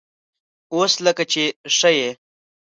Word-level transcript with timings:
_اوس 0.73 0.93
لکه 1.05 1.23
چې 1.31 1.43
ښه 1.77 1.89
يې؟ 1.97 2.09